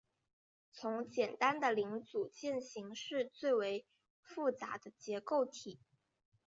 [0.71, 3.85] 从简单的零组件型式最为
[4.23, 5.79] 复杂的结构体。